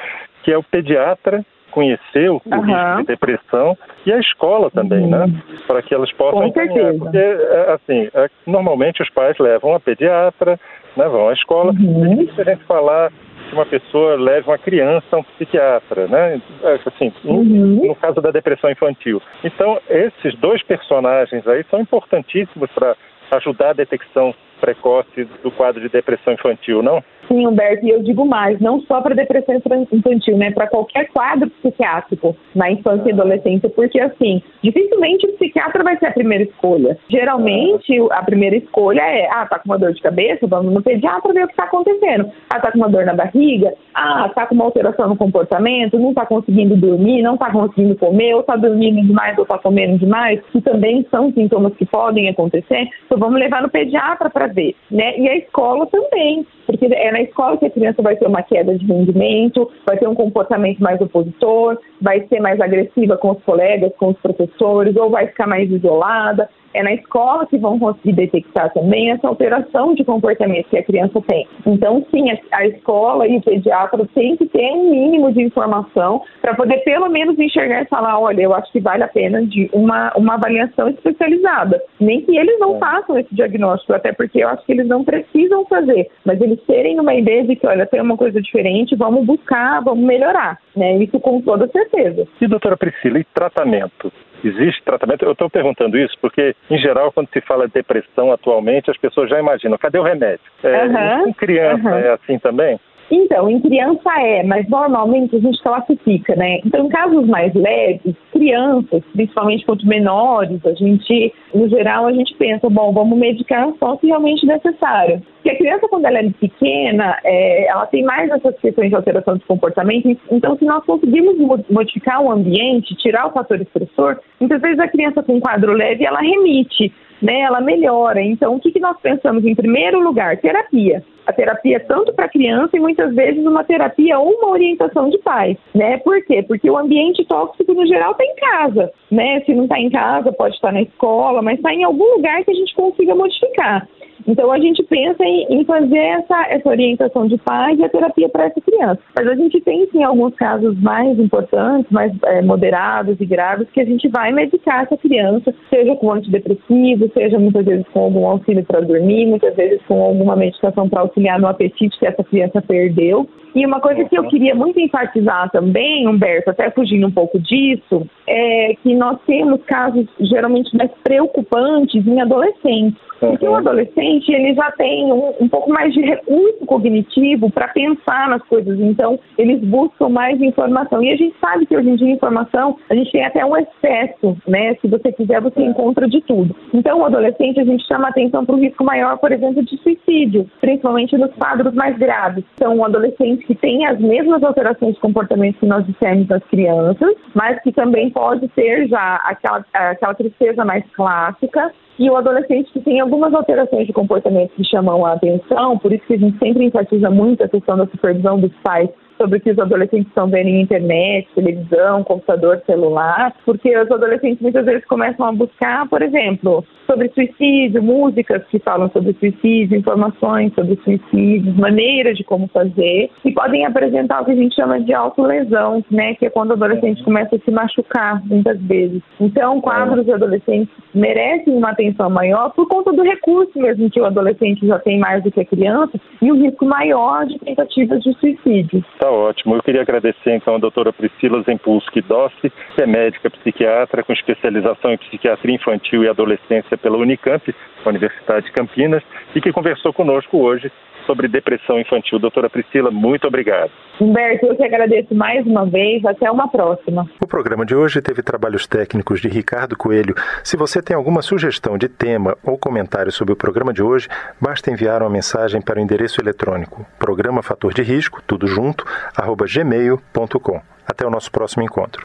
Que 0.49 0.55
é 0.55 0.57
o 0.57 0.63
pediatra 0.63 1.45
conhecer 1.71 2.31
o 2.31 2.41
uhum. 2.47 2.61
risco 2.63 2.97
de 2.97 3.05
depressão 3.05 3.77
e 4.07 4.11
a 4.11 4.19
escola 4.19 4.71
também, 4.71 5.07
né? 5.07 5.19
uhum. 5.19 5.27
né? 5.27 5.43
Para 5.67 5.83
que 5.83 5.95
elas 5.95 6.11
possam 6.13 6.51
certeza. 6.53 6.99
Porque, 6.99 7.19
é, 7.19 7.73
assim, 7.73 8.09
é, 8.15 8.31
normalmente 8.47 9.03
os 9.03 9.11
pais 9.11 9.39
levam 9.39 9.75
a 9.75 9.81
pediatra, 9.81 10.59
né, 10.97 11.07
vão 11.07 11.29
à 11.29 11.35
escola. 11.35 11.73
Uhum. 11.73 12.05
É 12.07 12.15
difícil 12.15 12.41
a 12.41 12.51
gente 12.51 12.65
falar 12.65 13.13
que 13.49 13.55
uma 13.55 13.67
pessoa 13.67 14.17
leve 14.17 14.49
uma 14.49 14.57
criança 14.57 15.07
a 15.13 15.19
um 15.19 15.23
psiquiatra, 15.23 16.07
né? 16.07 16.41
É, 16.63 16.79
assim, 16.87 17.13
uhum. 17.25 17.87
no 17.87 17.95
caso 17.95 18.23
da 18.23 18.31
depressão 18.31 18.71
infantil. 18.71 19.21
Então, 19.45 19.79
esses 19.91 20.35
dois 20.39 20.63
personagens 20.63 21.47
aí 21.47 21.63
são 21.71 21.81
importantíssimos 21.81 22.71
para 22.71 22.97
ajudar 23.33 23.71
a 23.71 23.75
detecção 23.75 24.35
precoce 24.59 25.25
do 25.43 25.51
quadro 25.51 25.81
de 25.81 25.89
depressão 25.89 26.33
infantil, 26.33 26.83
não? 26.83 27.03
Sim, 27.29 27.47
Humberto, 27.47 27.85
e 27.85 27.91
eu 27.91 28.03
digo 28.03 28.25
mais, 28.25 28.59
não 28.59 28.81
só 28.81 29.03
para 29.03 29.15
depressão 29.15 29.55
infantil, 29.93 30.39
né, 30.39 30.51
para 30.51 30.67
qualquer 30.67 31.09
quadro 31.09 31.51
psiquiátrico 31.51 32.35
na 32.55 32.71
infância 32.71 33.11
e 33.11 33.13
adolescência, 33.13 33.69
porque 33.69 34.01
assim, 34.01 34.43
dificilmente 34.63 35.27
o 35.27 35.33
psiquiatra 35.35 35.85
vai 35.85 35.99
ser 35.99 36.07
a 36.07 36.13
primeira 36.13 36.45
escolha. 36.45 36.97
Geralmente, 37.11 37.95
a 38.13 38.23
primeira 38.23 38.57
escolha 38.57 39.03
é, 39.03 39.29
ah, 39.31 39.47
tá 39.47 39.59
com 39.59 39.69
uma 39.69 39.79
dor 39.79 39.93
de 39.93 40.01
cabeça, 40.01 40.47
vamos 40.47 40.73
no 40.73 40.83
pediatra 40.83 41.35
ver 41.35 41.45
o 41.45 41.47
que 41.47 41.53
está 41.53 41.65
acontecendo. 41.65 42.31
Ah, 42.49 42.61
tá 42.61 42.73
com 42.73 42.79
uma 42.79 42.89
dor 42.89 43.05
na 43.05 43.15
barriga, 43.15 43.75
ah, 43.95 44.31
tá 44.35 44.47
com 44.47 44.55
uma 44.55 44.65
alteração 44.65 45.09
no 45.09 45.17
comportamento, 45.17 45.99
não 45.99 46.15
tá 46.15 46.25
conseguindo 46.25 46.77
dormir, 46.77 47.21
não 47.21 47.37
tá 47.37 47.51
conseguindo 47.51 47.95
comer, 47.97 48.35
ou 48.35 48.43
tá 48.43 48.57
dormindo 48.57 49.07
demais 49.07 49.37
ou 49.37 49.45
tá 49.45 49.59
comendo 49.59 49.99
demais, 49.99 50.41
que 50.51 50.63
também 50.63 51.07
são 51.11 51.31
sintomas 51.33 51.75
que 51.77 51.85
podem 51.85 52.29
acontecer, 52.29 52.89
então 53.05 53.19
vamos 53.19 53.39
levar 53.39 53.61
no 53.61 53.69
pediatra 53.69 54.31
para 54.31 54.48
ver, 54.49 54.75
né? 54.91 55.19
E 55.19 55.29
a 55.29 55.37
escola 55.37 55.87
também, 55.87 56.47
porque 56.69 56.85
é 56.85 57.11
na 57.11 57.23
escola 57.23 57.57
que 57.57 57.65
a 57.65 57.71
criança 57.71 58.03
vai 58.03 58.15
ter 58.15 58.27
uma 58.27 58.43
queda 58.43 58.77
de 58.77 58.85
rendimento, 58.85 59.71
vai 59.87 59.97
ter 59.97 60.07
um 60.07 60.15
comportamento 60.15 60.81
mais 60.81 61.01
opositor, 61.01 61.79
vai 61.99 62.27
ser 62.29 62.41
mais 62.41 62.61
agressiva 62.61 63.17
com 63.17 63.31
os 63.31 63.43
colegas, 63.43 63.91
com 63.97 64.11
os 64.11 64.19
professores, 64.19 64.95
ou 64.95 65.09
vai 65.09 65.29
ficar 65.29 65.47
mais 65.47 65.71
isolada 65.71 66.47
é 66.75 66.83
na 66.83 66.93
escola 66.93 67.47
que 67.47 67.59
vão 67.59 67.79
conseguir 67.79 68.13
detectar 68.13 68.73
também 68.73 69.11
essa 69.11 69.27
alteração 69.27 69.95
de 69.95 70.05
comportamento 70.05 70.69
que 70.69 70.79
a 70.79 70.83
criança 70.83 71.21
tem. 71.27 71.47
Então, 71.67 72.05
sim, 72.11 72.27
a, 72.53 72.67
escola 72.67 73.27
e 73.27 73.37
o 73.37 73.43
pediatra 73.43 74.07
têm 74.15 74.37
que 74.37 74.47
ter 74.47 74.71
um 74.73 74.91
mínimo 74.91 75.33
de 75.33 75.43
informação 75.43 76.23
para 76.41 76.55
poder 76.55 76.79
pelo 76.85 77.09
menos 77.09 77.39
enxergar 77.39 77.83
e 77.83 77.87
falar, 77.87 78.19
olha, 78.21 78.43
eu 78.43 78.55
acho 78.55 78.71
que 78.71 78.81
vale 78.81 79.03
a 79.03 79.09
pena 79.09 79.45
de 79.45 79.69
uma, 79.73 80.13
uma 80.17 80.35
avaliação 80.35 80.89
especializada. 80.89 81.83
Nem 82.01 82.21
que 82.23 82.37
eles 82.37 82.59
não 82.59 82.77
é. 82.77 82.79
façam 82.79 83.19
esse 83.19 83.35
diagnóstico, 83.35 83.95
até 83.95 84.13
porque 84.13 84.43
eu 84.43 84.49
acho 84.49 84.65
que 84.65 84.73
eles 84.73 84.87
não 84.87 85.05
precisam 85.05 85.65
fazer, 85.67 86.09
mas 86.25 86.41
eles 86.41 86.58
terem 86.67 86.99
uma 87.01 87.15
ideia 87.15 87.45
de 87.45 87.57
que, 87.57 87.67
olha, 87.67 87.87
tem 87.87 88.01
uma 88.01 88.17
coisa 88.17 88.41
diferente, 88.41 88.97
vamos 88.97 89.25
buscar, 89.25 89.83
vamos 89.83 90.05
melhorar, 90.05 90.59
né? 90.77 90.97
Isso 90.97 91.19
com 91.21 91.41
toda 91.41 91.69
certeza. 91.69 92.27
E 92.41 92.47
doutora 92.47 92.77
Priscila, 92.77 93.19
e 93.19 93.25
tratamento? 93.25 94.13
Existe 94.45 94.83
tratamento? 94.85 95.25
Eu 95.25 95.33
estou 95.33 95.51
perguntando 95.51 95.99
isso 95.99 96.15
porque, 96.21 96.55
em 96.71 96.79
geral, 96.79 97.11
quando 97.13 97.29
se 97.31 97.41
fala 97.41 97.67
de 97.67 97.75
depressão 97.75 98.31
atualmente, 98.31 98.91
as 98.91 98.97
pessoas 98.97 99.29
já 99.29 99.39
imaginam, 99.39 99.77
cadê 99.79 99.99
o 99.99 100.03
remédio? 100.03 100.41
É, 100.63 100.85
uhum. 100.85 101.29
Em 101.29 101.33
criança 101.33 101.89
uhum. 101.89 101.97
é 101.97 102.11
assim 102.11 102.39
também? 102.39 102.79
Então, 103.11 103.49
em 103.49 103.61
criança 103.61 104.11
é, 104.21 104.43
mas 104.43 104.69
normalmente 104.69 105.35
a 105.37 105.39
gente 105.39 105.63
classifica, 105.63 106.37
né? 106.37 106.59
Então, 106.65 106.87
em 106.87 106.89
casos 106.89 107.27
mais 107.27 107.53
leves, 107.55 108.15
crianças, 108.33 109.03
principalmente 109.13 109.65
quanto 109.65 109.87
menores, 109.87 110.65
a 110.67 110.73
gente, 110.75 111.33
no 111.55 111.69
geral, 111.69 112.07
a 112.07 112.13
gente 112.13 112.35
pensa, 112.35 112.69
bom, 112.69 112.93
vamos 112.93 113.19
medicar 113.19 113.73
só 113.79 113.97
se 113.97 114.07
realmente 114.07 114.47
necessário. 114.47 115.23
Porque 115.37 115.51
a 115.51 115.57
criança, 115.57 115.89
quando 115.89 116.05
ela 116.05 116.19
é 116.19 116.31
pequena, 116.31 117.19
é, 117.25 117.69
ela 117.69 117.87
tem 117.87 118.05
mais 118.05 118.31
essas 118.31 118.59
questões 118.59 118.91
de 118.91 118.97
alteração 118.97 119.37
de 119.37 119.45
comportamento. 119.45 120.15
Então, 120.31 120.57
se 120.59 120.65
nós 120.65 120.85
conseguirmos 120.85 121.37
modificar 121.71 122.23
o 122.23 122.31
ambiente, 122.31 122.95
tirar 122.97 123.29
o 123.29 123.33
fator 123.33 123.61
estressor, 123.61 124.19
muitas 124.39 124.61
vezes 124.61 124.79
a 124.79 124.89
criança 124.89 125.23
com 125.23 125.41
quadro 125.41 125.73
leve, 125.73 126.05
ela 126.05 126.21
remite 126.21 126.93
né, 127.23 127.41
ela 127.41 127.61
melhora. 127.61 128.23
Então, 128.23 128.55
o 128.55 128.61
que, 128.61 128.73
que 128.73 128.81
nós 128.81 128.97
pensamos 129.01 129.45
em 129.45 129.55
primeiro 129.55 130.01
lugar? 130.01 130.37
Terapia. 130.39 131.03
A 131.29 131.33
terapia 131.35 131.77
é 131.77 131.81
tanto 131.81 132.11
para 132.15 132.27
criança 132.27 132.75
e 132.75 132.81
muitas 132.81 133.15
vezes 133.15 133.45
uma 133.45 133.63
terapia 133.63 134.19
ou 134.19 134.31
uma 134.31 134.49
orientação 134.49 135.11
de 135.11 135.19
pais, 135.19 135.59
né? 135.75 135.99
Por 135.99 136.25
quê? 136.25 136.43
Porque 136.43 136.71
o 136.71 136.79
ambiente 136.79 137.23
tóxico 137.27 137.75
no 137.75 137.87
geral 137.87 138.13
está 138.13 138.25
em 138.25 138.35
casa, 138.37 138.91
né? 139.11 139.41
Se 139.43 139.53
não 139.53 139.65
está 139.65 139.79
em 139.79 139.91
casa, 139.91 140.33
pode 140.33 140.55
estar 140.55 140.73
na 140.73 140.81
escola, 140.81 141.43
mas 141.43 141.59
está 141.59 141.75
em 141.75 141.85
algum 141.85 142.15
lugar 142.15 142.43
que 142.45 142.51
a 142.51 142.55
gente 142.55 142.75
consiga 142.75 143.15
modificar. 143.15 143.87
Então 144.27 144.51
a 144.51 144.59
gente 144.59 144.83
pensa 144.85 145.25
em, 145.25 145.47
em, 145.51 145.65
fazer 145.65 145.99
essa, 145.99 146.47
essa 146.49 146.69
orientação 146.69 147.27
de 147.27 147.37
pais 147.39 147.79
e 147.79 147.85
a 147.85 147.89
terapia 147.89 148.29
para 148.29 148.47
essa 148.47 148.61
criança. 148.61 149.01
Mas 149.17 149.29
a 149.29 149.35
gente 149.35 149.61
tem 149.61 149.87
sim 149.91 150.03
alguns 150.03 150.35
casos 150.35 150.79
mais 150.81 151.19
importantes, 151.19 151.91
mais 151.91 152.13
é, 152.25 152.43
moderados 152.43 153.17
e 153.21 153.27
graves, 153.27 153.69
que 153.71 153.81
a 153.81 153.85
gente 153.85 154.09
vai 154.09 154.33
medicar 154.33 154.85
essa 154.85 154.97
criança, 154.97 155.55
seja 155.71 155.95
com 155.97 156.13
antidepressivo, 156.13 157.11
seja 157.13 157.39
muitas 157.39 157.65
vezes 157.65 157.87
com 157.93 158.01
algum 158.01 158.27
auxílio 158.27 158.65
para 158.65 158.81
dormir, 158.81 159.27
muitas 159.27 159.55
vezes 159.55 159.81
com 159.87 160.03
alguma 160.03 160.37
medicação 160.37 160.89
para 160.89 161.03
auxiliar 161.03 161.39
no 161.41 161.47
apetite 161.47 161.99
que 161.99 162.07
essa 162.07 162.25
criança 162.25 162.63
perdeu. 162.63 163.29
E 163.55 163.67
uma 163.67 163.81
coisa 163.81 164.05
que 164.05 164.17
eu 164.17 164.25
queria 164.29 164.55
muito 164.55 164.79
enfatizar 164.79 165.51
também, 165.51 166.07
Humberto, 166.07 166.51
até 166.51 166.71
fugindo 166.71 167.07
um 167.07 167.11
pouco 167.11 167.39
disso, 167.41 168.07
é 168.27 168.75
que 168.83 168.95
nós 168.95 169.19
temos 169.27 169.63
casos 169.65 170.07
geralmente 170.21 170.77
mais 170.77 170.91
preocupantes 171.03 172.07
em 172.07 172.21
adolescentes. 172.21 173.01
Porque 173.19 173.49
o 173.49 173.57
adolescente 173.57 174.08
adolescente 174.09 174.33
ele 174.33 174.55
já 174.55 174.71
tem 174.73 175.13
um, 175.13 175.35
um 175.41 175.49
pouco 175.49 175.71
mais 175.71 175.93
de 175.93 176.01
recurso 176.01 176.65
cognitivo 176.67 177.51
para 177.51 177.69
pensar 177.69 178.29
nas 178.29 178.43
coisas, 178.45 178.79
então 178.81 179.19
eles 179.37 179.61
buscam 179.61 180.09
mais 180.09 180.41
informação. 180.41 181.03
E 181.03 181.13
a 181.13 181.17
gente 181.17 181.37
sabe 181.39 181.67
que 181.67 181.77
hoje 181.77 181.91
em 181.91 181.97
dia 181.97 182.15
informação 182.15 182.77
a 182.89 182.95
gente 182.95 183.13
tem 183.13 183.25
até 183.25 183.45
um 183.45 183.57
excesso, 183.57 184.37
né? 184.47 184.75
Se 184.77 184.89
você 184.89 185.13
quiser, 185.13 185.41
você 185.41 185.63
encontra 185.63 186.09
de 186.09 186.21
tudo. 186.23 186.55
Então, 186.73 187.01
o 187.01 187.05
adolescente 187.05 187.61
a 187.61 187.65
gente 187.65 187.87
chama 187.87 188.09
atenção 188.09 188.45
para 188.45 188.55
o 188.55 188.59
risco 188.59 188.85
maior, 188.85 189.19
por 189.19 189.33
exemplo, 189.33 189.63
de 189.63 189.77
suicídio, 189.79 190.49
principalmente 190.61 191.17
nos 191.17 191.33
quadros 191.35 191.75
mais 191.75 191.97
graves. 191.99 192.45
Então, 192.55 192.77
um 192.77 192.85
adolescente 192.85 193.45
que 193.47 193.55
tem 193.55 193.87
as 193.87 193.99
mesmas 193.99 194.43
alterações 194.43 194.95
de 194.95 195.01
comportamento 195.01 195.59
que 195.59 195.67
nós 195.67 195.85
dissemos 195.87 196.27
das 196.27 196.43
crianças, 196.45 197.15
mas 197.35 197.61
que 197.63 197.73
também 197.73 198.11
pode 198.11 198.49
ter 198.49 198.87
já 198.89 199.17
aquela, 199.25 199.65
aquela 199.73 200.15
tristeza 200.15 200.65
mais 200.65 200.85
clássica, 200.93 201.73
e 201.99 202.09
o 202.09 202.17
adolescente 202.17 202.73
que 202.73 202.81
tem 202.81 203.01
algumas 203.01 203.35
alterações 203.35 203.87
de 203.87 203.93
comportamento 203.93 204.53
que 204.53 204.65
chamam 204.65 205.05
a 205.05 205.15
atenção, 205.15 205.79
por 205.79 205.93
isso 205.93 206.07
que 206.07 206.15
a 206.15 206.19
gente 206.19 206.39
sempre 206.39 206.65
enfatiza 206.65 207.11
muito 207.11 207.43
a 207.43 207.49
questão 207.49 207.77
da 207.77 207.87
supervisão 207.87 208.39
dos 208.39 208.53
pais 208.63 208.89
sobre 209.17 209.39
o 209.39 209.41
que 209.41 209.51
os 209.51 209.59
adolescentes 209.59 210.07
estão 210.07 210.29
vendo 210.29 210.49
em 210.49 210.63
internet, 210.63 211.29
televisão, 211.35 212.05
computador, 212.05 212.63
celular, 212.65 213.35
porque 213.45 213.77
os 213.77 213.91
adolescentes 213.91 214.41
muitas 214.41 214.65
vezes 214.65 214.85
começam 214.87 215.27
a 215.27 215.33
buscar, 215.33 215.89
por 215.89 216.01
exemplo, 216.03 216.65
sobre 216.91 217.11
suicídio, 217.11 217.83
músicas 217.83 218.43
que 218.47 218.59
falam 218.59 218.91
sobre 218.91 219.13
suicídio, 219.15 219.79
informações 219.79 220.55
sobre 220.55 220.77
suicídio, 220.83 221.55
maneiras 221.55 222.17
de 222.17 222.25
como 222.25 222.49
fazer, 222.49 223.11
e 223.25 223.33
podem 223.33 223.67
apresentar 223.67 224.23
o 224.23 224.25
que 224.25 224.33
a 224.33 224.37
gente 224.37 224.55
chama 224.55 224.81
de 224.81 224.95
autolesão, 224.95 225.85
né, 225.91 226.15
que 226.15 226.27
é 226.27 226.31
quando 226.31 226.51
o 226.51 226.55
adolescente 226.55 227.03
começa 227.05 227.37
a 227.37 227.39
se 227.39 227.51
machucar 227.51 228.25
muitas 228.27 228.61
vezes. 228.63 229.03
Então, 229.21 229.61
quadros 229.61 230.05
de 230.05 230.13
adolescentes 230.13 230.73
merecem 230.95 231.55
uma 231.55 231.71
atenção 231.71 232.09
maior 232.09 232.51
por 232.51 232.67
conta 232.67 232.93
do 232.93 233.03
recurso 233.03 233.59
mesmo 233.59 233.91
que 233.91 234.01
o 234.01 234.07
adolescente 234.07 234.67
já 234.67 234.79
tem 234.79 234.99
mais 234.99 235.23
do 235.23 235.31
que 235.31 235.41
a 235.41 235.45
criança 235.45 236.01
e 236.23 236.31
o 236.31 236.37
risco 236.37 236.65
maior 236.65 237.27
de 237.27 237.39
tentativas 237.39 238.01
de 238.03 238.13
suicídio. 238.15 238.85
Tá 238.99 239.11
ótimo. 239.11 239.57
Eu 239.57 239.63
queria 239.63 239.83
agradecer 239.83 240.35
então 240.35 240.55
a 240.55 240.59
doutora 240.59 240.93
Priscila 240.93 241.43
Zempulski 241.43 242.01
Dossi, 242.03 242.53
que 242.75 242.83
é 242.83 242.87
médica 242.87 243.31
psiquiatra 243.31 244.03
com 244.03 244.13
especialização 244.13 244.93
em 244.93 244.99
psiquiatria 244.99 245.55
infantil 245.55 246.05
e 246.05 246.09
adolescência 246.09 246.78
pela 246.79 246.97
Unicamp, 246.97 247.55
Universidade 247.87 248.47
de 248.47 248.53
Campinas, 248.53 249.03
e 249.35 249.41
que 249.41 249.53
conversou 249.53 249.93
conosco 249.93 250.39
hoje 250.39 250.71
sobre 251.09 251.27
depressão 251.27 251.81
infantil. 251.81 252.19
Doutora 252.19 252.51
Priscila, 252.51 252.91
muito 252.91 253.27
obrigado. 253.27 253.71
Humberto, 253.99 254.45
eu 254.45 254.55
que 254.55 254.63
agradeço 254.63 255.15
mais 255.15 255.45
uma 255.47 255.65
vez. 255.65 256.05
Até 256.05 256.31
uma 256.31 256.49
próxima. 256.49 257.09
O 257.21 257.27
programa 257.27 257.65
de 257.65 257.75
hoje 257.75 258.03
teve 258.03 258.23
trabalhos 258.23 258.67
técnicos 258.67 259.21
de 259.21 259.29
Ricardo 259.29 259.75
Coelho. 259.75 260.15
Se 260.45 260.57
você 260.57 260.83
tem 260.83 260.95
alguma 260.95 261.23
sugestão 261.23 261.79
de 261.79 261.89
tema 261.89 262.37
ou 262.45 262.59
comentário 262.59 263.11
sobre 263.11 263.33
o 263.33 263.37
programa 263.37 263.73
de 263.73 263.83
hoje, 263.83 264.07
basta 264.39 264.71
enviar 264.71 265.03
uma 265.03 265.11
mensagem 265.11 265.63
para 265.63 265.81
o 265.81 265.83
endereço 265.83 266.21
eletrônico 266.21 266.87
programa 266.99 267.43
fator 267.43 267.73
de 267.73 267.83
risco, 267.83 268.23
tudo 268.27 268.47
junto, 268.47 268.85
arroba 269.17 269.47
gmail.com. 269.47 270.61
Até 270.87 271.07
o 271.07 271.11
nosso 271.11 271.33
próximo 271.33 271.63
encontro. 271.63 272.05